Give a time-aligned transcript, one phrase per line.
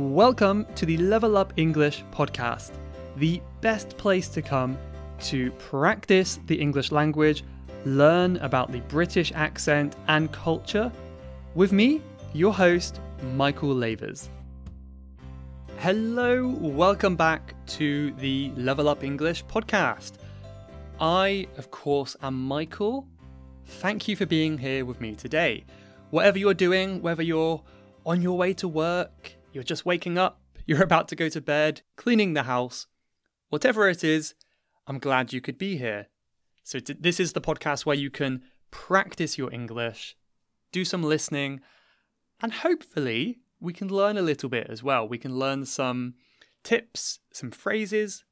[0.00, 2.70] Welcome to the Level Up English podcast,
[3.16, 4.78] the best place to come
[5.24, 7.44] to practice the English language,
[7.84, 10.90] learn about the British accent and culture,
[11.54, 12.00] with me,
[12.32, 12.98] your host,
[13.34, 14.30] Michael Lavers.
[15.80, 20.12] Hello, welcome back to the Level Up English podcast.
[20.98, 23.06] I, of course, am Michael.
[23.66, 25.66] Thank you for being here with me today.
[26.08, 27.62] Whatever you're doing, whether you're
[28.06, 31.82] on your way to work, you're just waking up, you're about to go to bed,
[31.96, 32.86] cleaning the house,
[33.48, 34.34] whatever it is,
[34.86, 36.08] I'm glad you could be here.
[36.62, 40.16] So, t- this is the podcast where you can practice your English,
[40.72, 41.60] do some listening,
[42.40, 45.06] and hopefully we can learn a little bit as well.
[45.06, 46.14] We can learn some
[46.62, 48.24] tips, some phrases,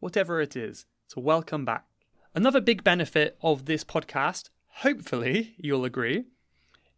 [0.00, 0.86] whatever it is.
[1.08, 1.86] So, welcome back.
[2.34, 6.24] Another big benefit of this podcast, hopefully you'll agree,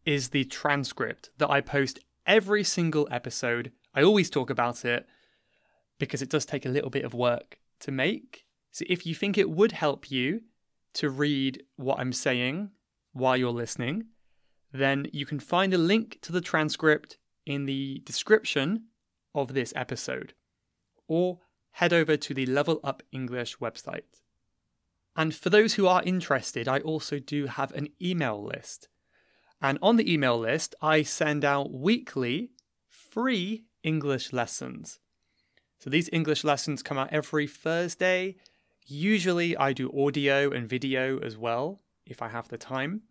[0.05, 3.72] is the transcript that I post every single episode.
[3.94, 5.06] I always talk about it
[5.98, 8.44] because it does take a little bit of work to make.
[8.70, 10.42] So if you think it would help you
[10.94, 12.70] to read what I'm saying
[13.12, 14.05] while you're listening,
[14.72, 18.84] then you can find a link to the transcript in the description
[19.34, 20.34] of this episode
[21.08, 21.41] or
[21.72, 24.20] head over to the Level Up English website.
[25.16, 28.88] And for those who are interested, I also do have an email list.
[29.61, 32.51] And on the email list, I send out weekly
[32.89, 35.00] free English lessons.
[35.78, 38.37] So these English lessons come out every Thursday.
[38.87, 43.03] Usually, I do audio and video as well, if I have the time.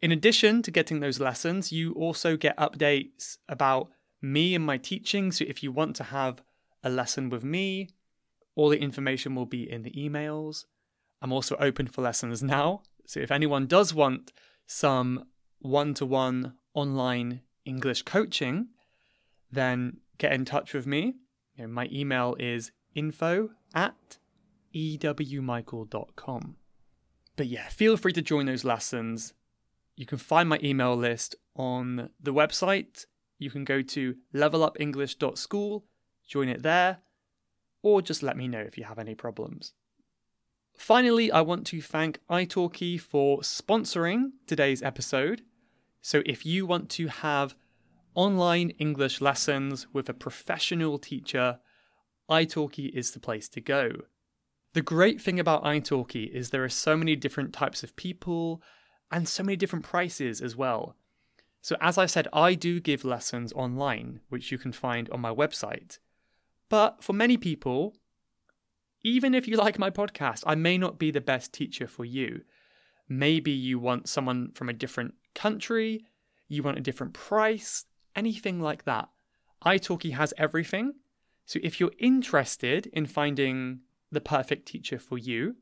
[0.00, 5.32] In addition to getting those lessons, you also get updates about me and my teaching.
[5.32, 6.42] So if you want to have
[6.82, 7.88] a lesson with me,
[8.54, 10.66] all the information will be in the emails.
[11.22, 12.82] I'm also open for lessons now.
[13.06, 14.32] So if anyone does want
[14.66, 15.26] some
[15.60, 18.68] one to one online English coaching,
[19.50, 21.16] then get in touch with me.
[21.54, 24.18] You know, my email is info at
[24.74, 26.56] ewmichael.com.
[27.36, 29.34] But yeah, feel free to join those lessons.
[29.96, 33.06] You can find my email list on the website.
[33.38, 35.84] You can go to levelupenglish.school,
[36.26, 36.98] join it there,
[37.82, 39.72] or just let me know if you have any problems.
[40.76, 45.42] Finally, I want to thank italki for sponsoring today's episode.
[46.06, 47.56] So if you want to have
[48.14, 51.58] online English lessons with a professional teacher,
[52.30, 53.90] italki is the place to go.
[54.74, 58.62] The great thing about italki is there are so many different types of people
[59.10, 60.94] and so many different prices as well.
[61.60, 65.34] So, as I said, I do give lessons online, which you can find on my
[65.34, 65.98] website.
[66.68, 67.96] But for many people,
[69.02, 72.42] even if you like my podcast, I may not be the best teacher for you.
[73.08, 76.04] Maybe you want someone from a different country,
[76.48, 77.84] you want a different price,
[78.14, 79.08] anything like that.
[79.64, 80.94] italki has everything.
[81.44, 83.80] So if you're interested in finding
[84.10, 85.56] the perfect teacher for you,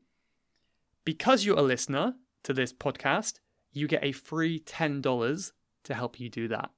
[1.03, 3.39] because you're a listener to this podcast,
[3.71, 5.51] you get a free $10
[5.83, 6.71] to help you do that.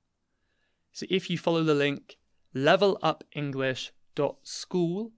[0.91, 2.17] So if you follow the link
[2.55, 5.11] levelupenglish.school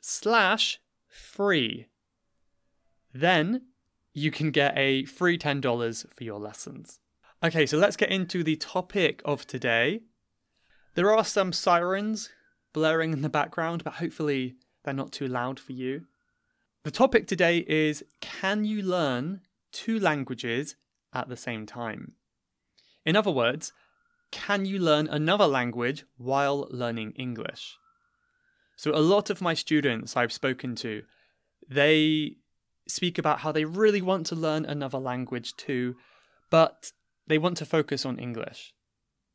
[0.00, 1.86] slash free,
[3.12, 3.66] then
[4.18, 7.00] you can get a free $10 for your lessons.
[7.42, 10.00] Okay, so let's get into the topic of today.
[10.94, 12.30] There are some sirens
[12.72, 16.06] blaring in the background, but hopefully they're not too loud for you.
[16.84, 19.42] The topic today is Can you learn
[19.72, 20.76] two languages
[21.12, 22.12] at the same time?
[23.04, 23.72] In other words,
[24.30, 27.76] can you learn another language while learning English?
[28.76, 31.02] So, a lot of my students I've spoken to,
[31.68, 32.36] they
[32.88, 35.96] speak about how they really want to learn another language too,
[36.50, 36.92] but
[37.26, 38.74] they want to focus on English.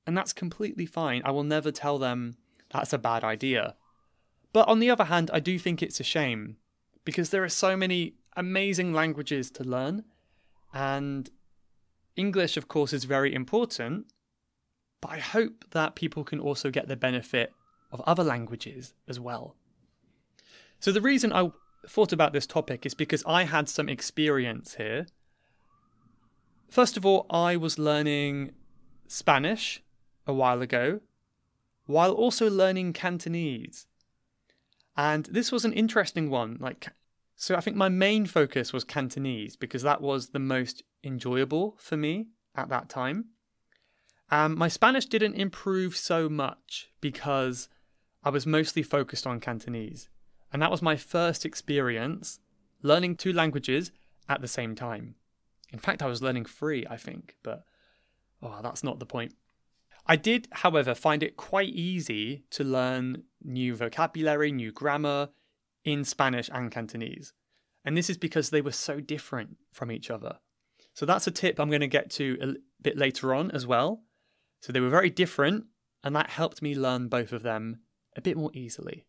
[0.05, 1.21] And that's completely fine.
[1.23, 2.35] I will never tell them
[2.69, 3.75] that's a bad idea.
[4.51, 6.57] But on the other hand, I do think it's a shame
[7.05, 10.03] because there are so many amazing languages to learn.
[10.73, 11.29] And
[12.15, 14.07] English, of course, is very important.
[15.01, 17.53] But I hope that people can also get the benefit
[17.91, 19.55] of other languages as well.
[20.79, 21.51] So, the reason I
[21.87, 25.07] thought about this topic is because I had some experience here.
[26.69, 28.53] First of all, I was learning
[29.07, 29.83] Spanish
[30.25, 31.01] a while ago
[31.85, 33.87] while also learning Cantonese.
[34.95, 36.57] And this was an interesting one.
[36.59, 36.87] Like
[37.35, 41.97] so I think my main focus was Cantonese because that was the most enjoyable for
[41.97, 43.25] me at that time.
[44.31, 47.69] Um, my Spanish didn't improve so much because
[48.23, 50.09] I was mostly focused on Cantonese.
[50.53, 52.39] And that was my first experience
[52.83, 53.91] learning two languages
[54.29, 55.15] at the same time.
[55.71, 57.63] In fact, I was learning three, I think, but
[58.41, 59.33] oh, that's not the point.
[60.05, 65.29] I did, however, find it quite easy to learn new vocabulary, new grammar
[65.83, 67.33] in Spanish and Cantonese.
[67.85, 70.37] And this is because they were so different from each other.
[70.93, 74.03] So that's a tip I'm going to get to a bit later on as well.
[74.61, 75.65] So they were very different,
[76.03, 77.79] and that helped me learn both of them
[78.15, 79.05] a bit more easily.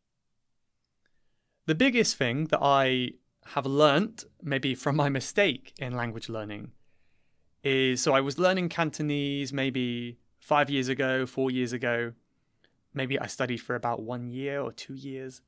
[1.66, 3.12] The biggest thing that I
[3.46, 6.72] have learnt, maybe from my mistake in language learning,
[7.62, 12.12] is so I was learning Cantonese maybe five years ago, four years ago.
[12.92, 15.40] Maybe I studied for about one year or two years.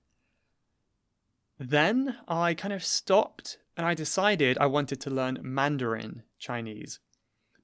[1.58, 6.98] Then I kind of stopped and I decided I wanted to learn Mandarin Chinese.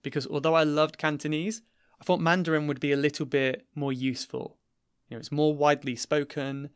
[0.03, 1.63] Because although I loved Cantonese,
[2.01, 4.59] I thought Mandarin would be a little bit more useful.
[5.09, 6.71] You know, it's more widely spoken.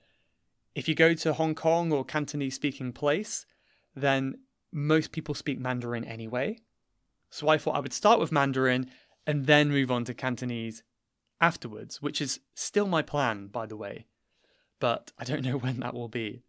[0.76, 3.46] If you go to Hong Kong or Cantonese speaking place,
[3.94, 4.40] then
[4.70, 6.58] most people speak Mandarin anyway.
[7.30, 8.90] So I thought I would start with Mandarin
[9.26, 10.82] and then move on to Cantonese
[11.40, 14.06] afterwards, which is still my plan, by the way.
[14.78, 16.42] But I don't know when that will be.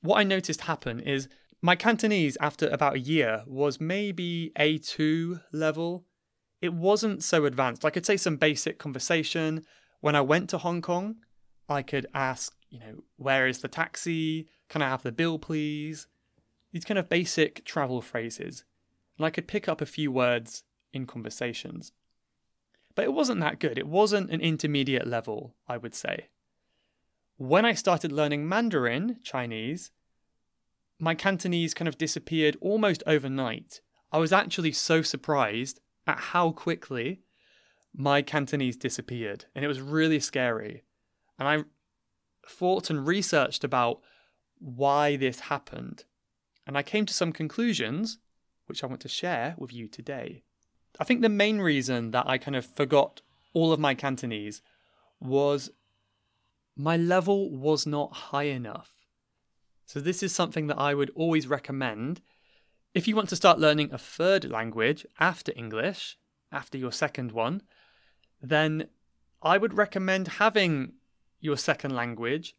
[0.00, 1.28] What I noticed happen is
[1.62, 6.04] my Cantonese after about a year was maybe A2 level.
[6.60, 7.84] It wasn't so advanced.
[7.84, 9.64] I could say some basic conversation.
[10.00, 11.18] When I went to Hong Kong,
[11.68, 14.48] I could ask, you know, where is the taxi?
[14.70, 16.06] Can I have the bill, please?
[16.72, 18.64] These kind of basic travel phrases.
[19.18, 21.92] And I could pick up a few words in conversations.
[22.94, 23.76] But it wasn't that good.
[23.76, 26.28] It wasn't an intermediate level, I would say.
[27.36, 29.90] When I started learning Mandarin Chinese,
[30.98, 33.82] my Cantonese kind of disappeared almost overnight.
[34.10, 37.20] I was actually so surprised at how quickly
[37.94, 40.84] my Cantonese disappeared, and it was really scary.
[41.38, 41.64] And I
[42.46, 44.00] thought and researched about
[44.58, 46.04] why this happened,
[46.66, 48.18] and I came to some conclusions
[48.66, 50.44] which I want to share with you today.
[51.00, 53.22] I think the main reason that I kind of forgot
[53.54, 54.62] all of my Cantonese
[55.20, 55.70] was
[56.76, 58.92] my level was not high enough.
[59.86, 62.22] So, this is something that I would always recommend.
[62.94, 66.16] If you want to start learning a third language after English,
[66.50, 67.62] after your second one,
[68.40, 68.88] then
[69.42, 70.94] I would recommend having
[71.42, 72.56] your second language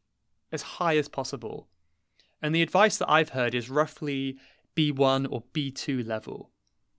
[0.52, 1.68] as high as possible.
[2.42, 4.38] And the advice that I've heard is roughly
[4.76, 6.52] B1 or B2 level.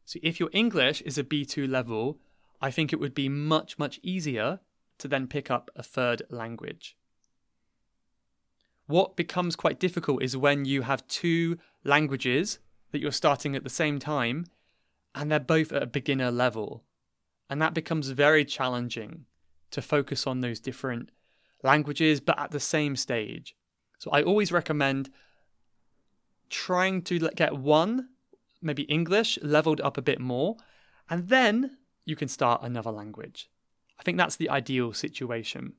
[0.05, 2.19] So if your English is a B2 level,
[2.61, 4.61] I think it would be much, much easier
[4.99, 6.97] to then pick up a third language.
[8.87, 12.59] What becomes quite difficult is when you have two languages
[12.93, 14.47] that you're starting at the same time
[15.15, 16.85] and they're both at a beginner level.
[17.49, 19.27] And that becomes very challenging
[19.71, 21.11] to focus on those different
[21.65, 23.57] languages but at the same stage.
[23.99, 25.11] So I always recommend
[26.51, 28.09] trying to get one
[28.65, 30.57] maybe English leveled up a bit more,
[31.09, 33.51] and then you can start another language.
[33.99, 35.75] I think that's the ideal situation.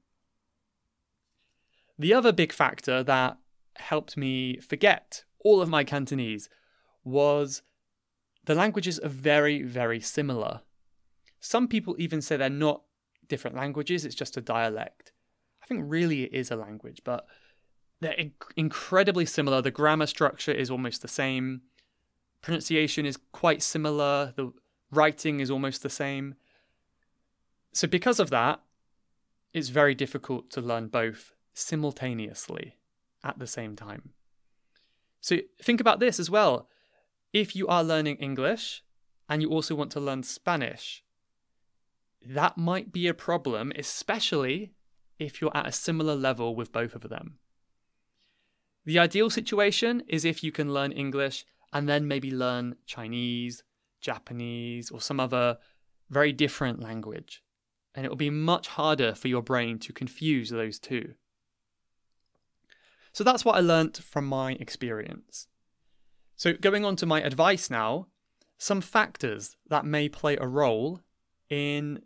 [1.97, 3.37] The other big factor that
[3.77, 6.49] helped me forget all of my Cantonese
[7.03, 7.61] was
[8.45, 10.61] the languages are very, very similar.
[11.39, 12.83] Some people even say they're not
[13.27, 15.11] different languages, it's just a dialect.
[15.65, 17.25] I think really it is a language, but
[18.00, 19.62] they're inc- incredibly similar.
[19.62, 21.63] The grammar structure is almost the same
[22.45, 24.53] pronunciation is quite similar, the
[24.91, 26.35] writing is almost the same.
[27.73, 28.61] So, because of that,
[29.51, 32.75] it's very difficult to learn both simultaneously
[33.23, 34.11] at the same time.
[35.21, 36.69] So, think about this as well.
[37.33, 38.83] If you are learning English
[39.28, 41.04] and you also want to learn Spanish,
[42.23, 44.74] that might be a problem, especially
[45.19, 47.40] if you're at a similar level with both of them.
[48.86, 53.64] The ideal situation is if you can learn English and then maybe learn Chinese,
[54.00, 55.57] Japanese, or some other
[56.10, 57.44] very different language.
[57.95, 61.16] And it will be much harder for your brain to confuse those two.
[63.12, 65.48] So that's what I learnt from my experience.
[66.36, 68.07] So, going on to my advice now,
[68.57, 71.00] some factors that may play a role
[71.50, 72.02] in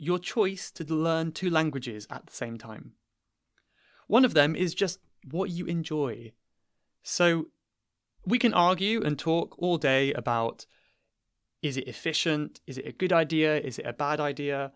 [0.00, 2.92] your choice to learn two languages at the same time.
[4.06, 4.98] One of them is just
[5.30, 6.32] what you enjoy.
[7.02, 7.48] So,
[8.26, 10.66] we can argue and talk all day about
[11.62, 12.60] is it efficient?
[12.66, 13.58] Is it a good idea?
[13.58, 14.72] Is it a bad idea?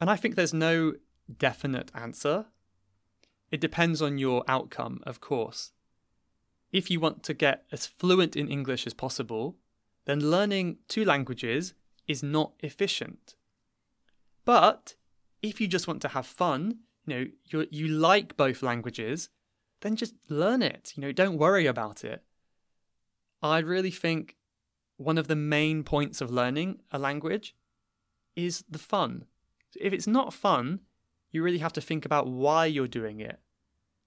[0.00, 0.94] And I think there's no
[1.38, 2.46] definite answer.
[3.52, 5.72] It depends on your outcome, of course.
[6.72, 9.58] If you want to get as fluent in English as possible,
[10.06, 11.74] then learning two languages
[12.08, 13.36] is not efficient.
[14.44, 14.94] But
[15.42, 19.28] if you just want to have fun, you know, you you like both languages,
[19.80, 20.92] then just learn it.
[20.96, 22.22] You know, don't worry about it.
[23.42, 24.36] I really think
[24.96, 27.54] one of the main points of learning a language
[28.36, 29.24] is the fun.
[29.80, 30.80] If it's not fun,
[31.32, 33.40] you really have to think about why you're doing it.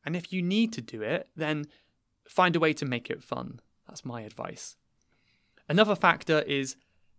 [0.06, 1.66] And if you need to do it, then
[2.28, 3.60] find a way to make it fun.
[3.88, 4.78] That's my advice.
[5.68, 6.76] Another factor is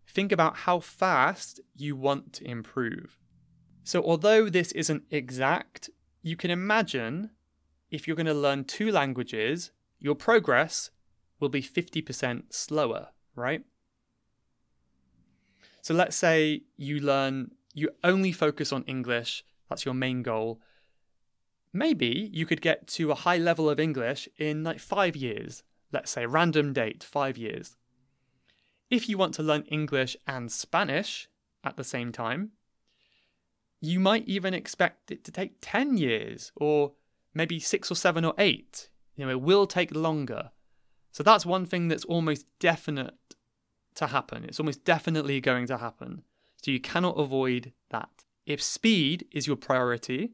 [0.07, 3.19] think about how fast you want to improve.
[3.85, 5.91] So, although this isn't exact,
[6.23, 7.31] you can imagine
[7.91, 9.71] if you're going to learn two languages,
[10.01, 10.91] your progress
[11.39, 13.65] will be 50% slower, right?
[15.83, 20.61] So, let's say you learn, you only focus on English, that's your main goal.
[21.73, 26.11] Maybe you could get to a high level of English in like five years, let's
[26.11, 27.77] say random date, five years.
[28.91, 31.29] If you want to learn English and Spanish
[31.65, 32.53] at the same time,
[33.81, 36.93] you might even expect it to take 10 years or
[37.35, 38.89] maybe six or seven or eight.
[39.17, 40.51] You know, it will take longer.
[41.13, 43.15] So that's one thing that's almost definite
[43.97, 44.45] to happen.
[44.45, 46.23] It's almost definitely going to happen.
[46.63, 48.25] So you cannot avoid that.
[48.45, 50.33] If speed is your priority,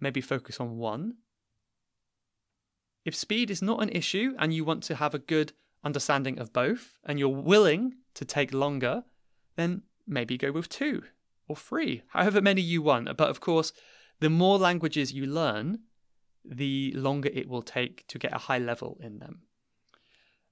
[0.00, 1.14] maybe focus on one.
[3.04, 5.52] If speed is not an issue and you want to have a good
[5.84, 9.04] understanding of both and you're willing to take longer,
[9.56, 11.02] then maybe go with two
[11.48, 13.16] or three, however many you want.
[13.16, 13.72] But of course,
[14.20, 15.80] the more languages you learn,
[16.44, 19.42] the longer it will take to get a high level in them.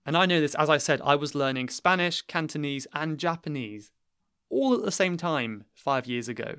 [0.07, 3.91] And I know this, as I said, I was learning Spanish, Cantonese, and Japanese
[4.49, 6.57] all at the same time five years ago.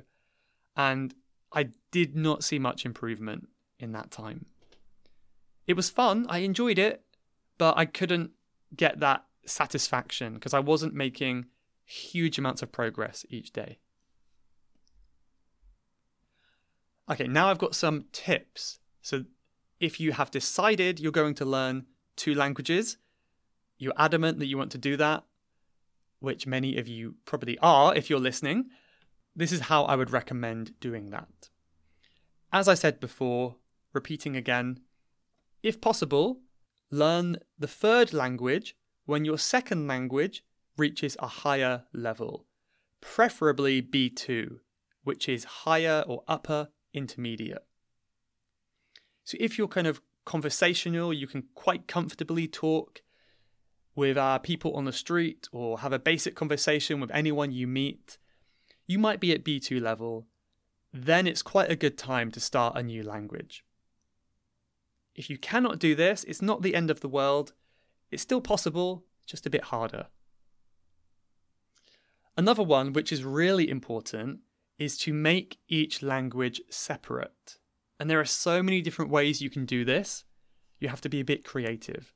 [0.75, 1.13] And
[1.51, 3.49] I did not see much improvement
[3.79, 4.45] in that time.
[5.67, 7.03] It was fun, I enjoyed it,
[7.57, 8.31] but I couldn't
[8.75, 11.45] get that satisfaction because I wasn't making
[11.83, 13.79] huge amounts of progress each day.
[17.09, 18.79] Okay, now I've got some tips.
[19.01, 19.25] So,
[19.79, 22.97] if you have decided you're going to learn two languages,
[23.77, 25.23] you're adamant that you want to do that,
[26.19, 28.69] which many of you probably are if you're listening,
[29.35, 31.49] this is how I would recommend doing that.
[32.53, 33.55] As I said before,
[33.91, 34.81] repeating again,
[35.63, 36.41] if possible,
[36.91, 40.43] learn the third language when your second language
[40.77, 42.45] reaches a higher level,
[42.99, 44.59] preferably B2,
[45.03, 47.65] which is higher or upper intermediate.
[49.23, 53.01] So if you're kind of conversational, you can quite comfortably talk
[53.95, 58.17] with uh, people on the street or have a basic conversation with anyone you meet,
[58.87, 60.27] you might be at B2 level.
[60.93, 63.63] Then it's quite a good time to start a new language.
[65.15, 67.53] If you cannot do this, it's not the end of the world.
[68.11, 70.07] It's still possible, just a bit harder.
[72.37, 74.39] Another one, which is really important,
[74.77, 77.57] is to make each language separate.
[77.99, 80.23] And there are so many different ways you can do this.
[80.79, 82.13] You have to be a bit creative.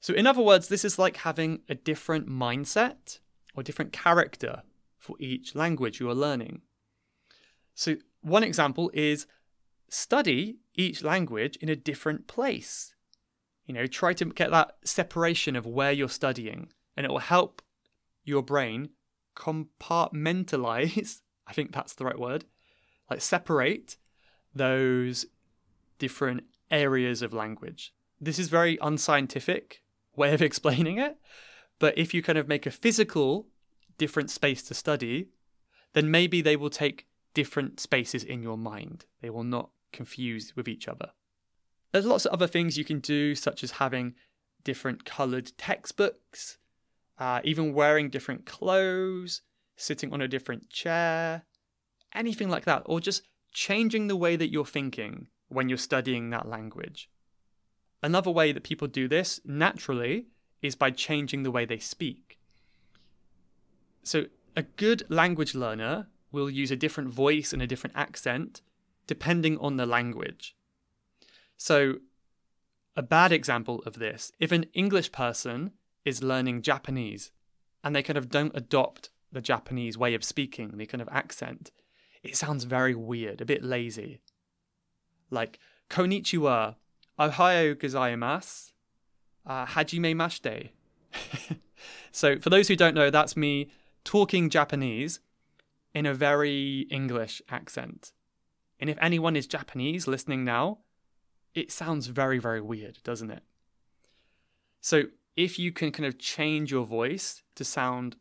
[0.00, 3.18] So, in other words, this is like having a different mindset
[3.54, 4.62] or different character
[4.96, 6.62] for each language you are learning.
[7.74, 9.26] So, one example is
[9.88, 12.94] study each language in a different place.
[13.66, 17.62] You know, try to get that separation of where you're studying, and it will help
[18.24, 18.90] your brain
[19.36, 21.20] compartmentalize.
[21.46, 22.44] I think that's the right word.
[23.10, 23.96] Like, separate
[24.54, 25.26] those
[25.98, 27.92] different areas of language.
[28.20, 29.82] This is very unscientific
[30.14, 31.16] way of explaining it,
[31.78, 33.48] but if you kind of make a physical
[33.98, 35.28] different space to study,
[35.92, 39.04] then maybe they will take different spaces in your mind.
[39.20, 41.10] They will not confuse with each other.
[41.92, 44.14] There's lots of other things you can do, such as having
[44.64, 46.58] different coloured textbooks,
[47.18, 49.42] uh, even wearing different clothes,
[49.76, 51.44] sitting on a different chair,
[52.14, 53.22] anything like that, or just
[53.52, 57.08] changing the way that you're thinking when you're studying that language.
[58.02, 60.26] Another way that people do this naturally
[60.62, 62.38] is by changing the way they speak.
[64.02, 68.62] So, a good language learner will use a different voice and a different accent
[69.06, 70.56] depending on the language.
[71.56, 71.96] So,
[72.94, 75.72] a bad example of this if an English person
[76.04, 77.30] is learning Japanese
[77.84, 81.70] and they kind of don't adopt the Japanese way of speaking, the kind of accent,
[82.22, 84.20] it sounds very weird, a bit lazy.
[85.30, 85.58] Like,
[85.90, 86.76] konnichiwa,
[87.18, 88.72] ohayo gozaimasu,
[89.44, 90.70] uh, hajime mashite.
[92.12, 93.70] so, for those who don't know, that's me
[94.04, 95.20] talking Japanese
[95.94, 98.12] in a very English accent.
[98.78, 100.78] And if anyone is Japanese listening now,
[101.54, 103.42] it sounds very, very weird, doesn't it?
[104.80, 105.04] So,
[105.36, 108.16] if you can kind of change your voice to sound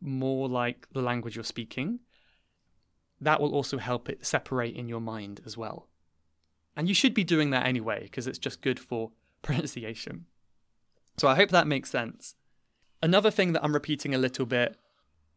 [0.00, 2.00] more like the language you're speaking,
[3.20, 5.88] that will also help it separate in your mind as well.
[6.76, 10.26] And you should be doing that anyway, because it's just good for pronunciation.
[11.16, 12.34] So I hope that makes sense.
[13.02, 14.76] Another thing that I'm repeating a little bit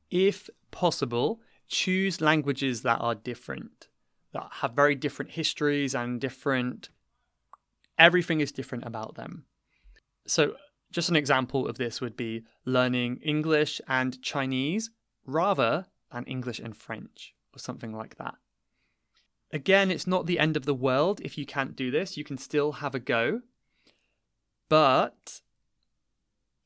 [0.09, 3.88] if possible, choose languages that are different,
[4.33, 6.89] that have very different histories and different.
[7.97, 9.45] Everything is different about them.
[10.25, 10.55] So,
[10.91, 14.89] just an example of this would be learning English and Chinese
[15.25, 18.35] rather than English and French, or something like that.
[19.51, 22.17] Again, it's not the end of the world if you can't do this.
[22.17, 23.41] You can still have a go.
[24.67, 25.41] But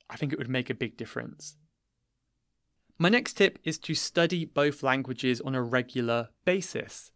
[0.09, 1.55] I think it would make a big difference.
[2.97, 7.11] My next tip is to study both languages on a regular basis.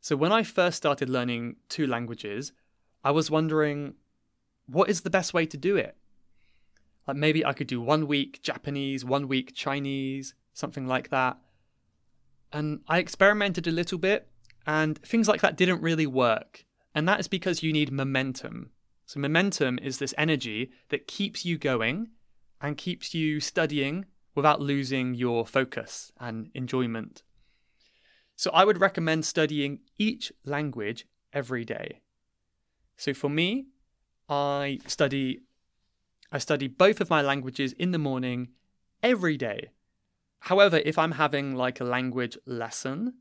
[0.00, 2.52] So, when I first started learning two languages,
[3.04, 3.94] I was wondering
[4.66, 5.96] what is the best way to do it?
[7.06, 11.38] Like maybe I could do one week Japanese, one week Chinese, something like that.
[12.52, 14.28] And I experimented a little bit,
[14.66, 16.64] and things like that didn't really work.
[16.94, 18.70] And that is because you need momentum.
[19.06, 22.10] So, momentum is this energy that keeps you going
[22.60, 27.22] and keeps you studying without losing your focus and enjoyment.
[28.38, 32.02] So, I would recommend studying each language every day.
[32.96, 33.66] So, for me,
[34.28, 35.40] I study
[36.30, 38.50] I study both of my languages in the morning
[39.02, 39.70] every day.
[40.38, 43.14] However, if I'm having like a language lesson,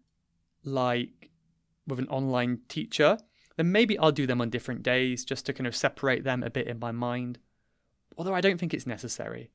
[0.63, 1.31] like
[1.87, 3.17] with an online teacher,
[3.55, 6.51] then maybe I'll do them on different days just to kind of separate them a
[6.51, 7.39] bit in my mind.
[8.17, 9.49] Although I don't think it's necessary.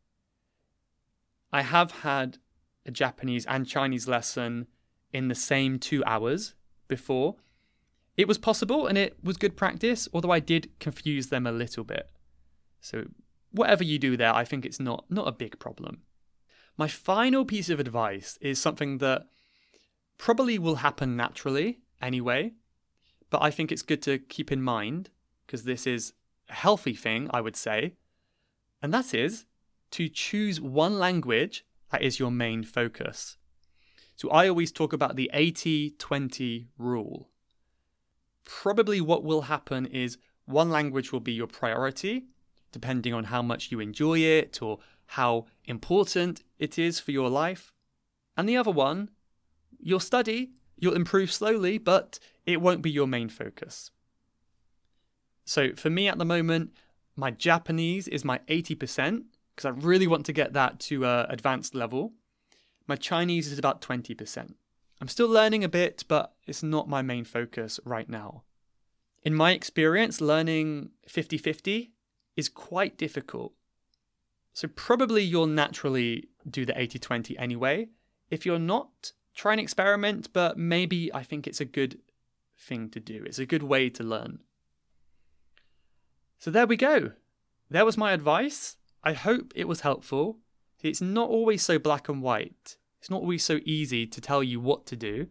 [1.52, 2.38] I have had
[2.85, 4.66] a Japanese and Chinese lesson
[5.12, 6.54] in the same two hours
[6.88, 7.37] before.
[8.16, 11.85] It was possible and it was good practice, although I did confuse them a little
[11.85, 12.11] bit.
[12.81, 13.07] So,
[13.50, 16.02] whatever you do there, I think it's not, not a big problem.
[16.76, 19.26] My final piece of advice is something that
[20.19, 22.52] probably will happen naturally anyway,
[23.31, 25.11] but I think it's good to keep in mind
[25.47, 26.12] because this is
[26.49, 27.95] a healthy thing, I would say,
[28.83, 29.47] and that is
[29.92, 33.37] to choose one language that is your main focus.
[34.16, 37.28] So I always talk about the 80 20 rule.
[38.45, 42.26] Probably what will happen is one language will be your priority,
[42.73, 47.73] depending on how much you enjoy it or how important it is for your life.
[48.36, 49.10] And the other one,
[49.78, 53.93] you'll study You'll improve slowly, but it won't be your main focus.
[55.45, 56.73] So for me at the moment,
[57.15, 59.23] my Japanese is my 80%
[59.54, 62.15] because I really want to get that to a advanced level.
[62.86, 64.54] My Chinese is about 20%.
[65.00, 68.45] I'm still learning a bit, but it's not my main focus right now.
[69.23, 71.92] In my experience, learning 50 50
[72.36, 73.52] is quite difficult.
[74.52, 77.88] So, probably you'll naturally do the 80 20 anyway.
[78.30, 82.00] If you're not, try and experiment, but maybe I think it's a good
[82.58, 83.23] thing to do.
[83.26, 84.40] It's a good way to learn.
[86.38, 87.12] So there we go.
[87.71, 88.76] There was my advice.
[89.04, 90.38] I hope it was helpful.
[90.82, 92.76] It's not always so black and white.
[93.00, 95.28] It's not always so easy to tell you what to do.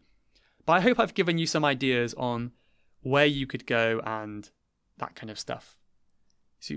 [0.65, 2.51] But I hope I've given you some ideas on
[3.01, 4.49] where you could go and
[4.97, 5.77] that kind of stuff.
[6.59, 6.75] So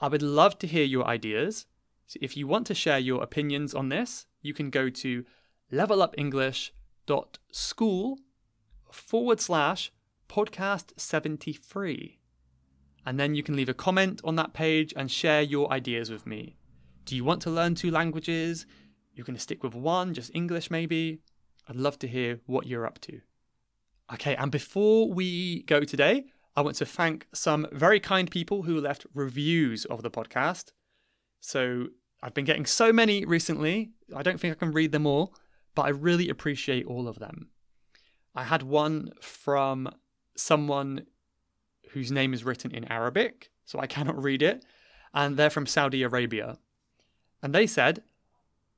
[0.00, 1.66] I would love to hear your ideas.
[2.06, 5.24] So if you want to share your opinions on this, you can go to
[5.72, 8.18] levelupenglish.school
[8.92, 9.92] forward slash
[10.28, 12.20] podcast 73.
[13.04, 16.26] And then you can leave a comment on that page and share your ideas with
[16.26, 16.56] me.
[17.06, 18.66] Do you want to learn two languages?
[19.14, 21.20] You're going to stick with one, just English maybe?
[21.66, 23.20] I'd love to hear what you're up to.
[24.12, 28.80] Okay, and before we go today, I want to thank some very kind people who
[28.80, 30.72] left reviews of the podcast.
[31.40, 31.86] So
[32.22, 35.34] I've been getting so many recently, I don't think I can read them all
[35.76, 37.50] but I really appreciate all of them.
[38.34, 39.88] I had one from
[40.36, 41.06] someone
[41.92, 44.64] whose name is written in Arabic, so I cannot read it,
[45.14, 46.58] and they're from Saudi Arabia.
[47.42, 48.02] And they said,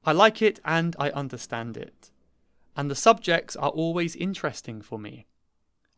[0.05, 2.11] I like it and I understand it.
[2.77, 5.27] And the subjects are always interesting for me.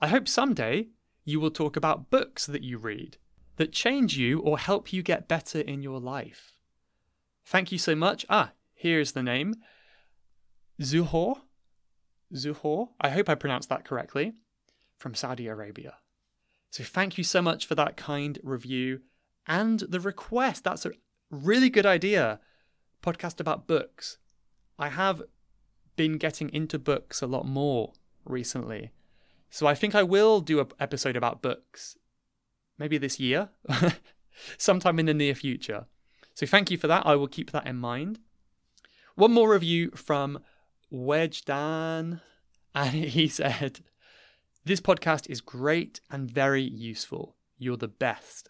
[0.00, 0.88] I hope someday
[1.24, 3.18] you will talk about books that you read
[3.56, 6.58] that change you or help you get better in your life.
[7.44, 8.24] Thank you so much.
[8.30, 9.56] Ah, here's the name
[10.80, 11.42] Zuhor,
[12.34, 14.32] Zuhor, I hope I pronounced that correctly,
[14.96, 15.96] from Saudi Arabia.
[16.70, 19.00] So thank you so much for that kind review
[19.46, 20.64] and the request.
[20.64, 20.92] That's a
[21.30, 22.40] really good idea.
[23.02, 24.18] Podcast about books.
[24.78, 25.22] I have
[25.96, 27.92] been getting into books a lot more
[28.24, 28.90] recently.
[29.50, 31.96] So I think I will do an episode about books
[32.80, 33.50] maybe this year,
[34.58, 35.84] sometime in the near future.
[36.34, 37.06] So thank you for that.
[37.06, 38.18] I will keep that in mind.
[39.14, 40.40] One more review from
[40.90, 42.22] Wedgdan,
[42.74, 43.80] and he said,
[44.64, 47.36] This podcast is great and very useful.
[47.58, 48.48] You're the best.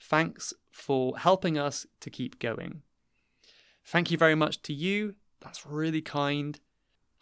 [0.00, 2.82] Thanks for helping us to keep going.
[3.84, 5.14] Thank you very much to you.
[5.40, 6.58] That's really kind.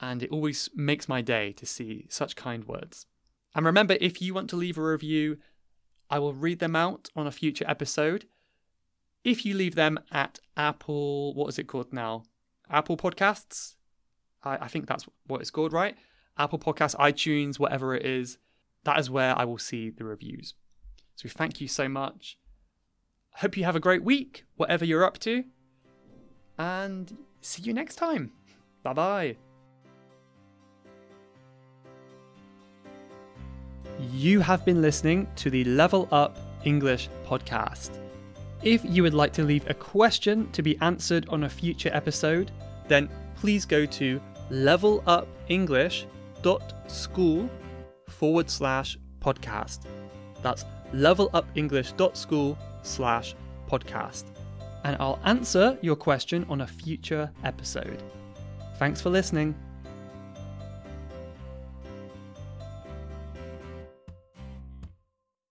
[0.01, 3.07] and it always makes my day to see such kind words.
[3.55, 5.37] And remember, if you want to leave a review,
[6.09, 8.25] I will read them out on a future episode.
[9.25, 12.23] If you leave them at Apple, what is it called now?
[12.71, 13.75] Apple Podcasts?
[14.43, 15.97] I, I think that's what it's called, right?
[16.39, 18.39] Apple Podcasts, iTunes, whatever it is,
[18.85, 20.55] that is where I will see the reviews.
[21.17, 22.39] So thank you so much.
[23.35, 25.45] Hope you have a great week, whatever you're up to.
[26.61, 28.33] And see you next time.
[28.83, 29.37] Bye bye.
[34.13, 37.99] You have been listening to the Level Up English podcast.
[38.63, 42.51] If you would like to leave a question to be answered on a future episode,
[42.89, 44.21] then please go to
[44.51, 47.51] levelupenglish.school
[48.09, 49.87] forward slash podcast.
[50.43, 53.35] That's levelupenglish.school slash
[53.67, 54.25] podcast.
[54.85, 58.03] And I'll answer your question on a future episode.
[58.79, 59.55] Thanks for listening.